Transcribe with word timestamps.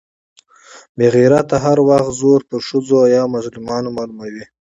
بې 0.97 1.07
غيرته 1.15 1.55
هر 1.65 1.77
وخت 1.89 2.09
زور 2.19 2.39
پر 2.49 2.59
ښځو 2.67 2.99
يا 3.15 3.23
مظلومانو 3.35 3.89
معلوموي. 3.97 4.45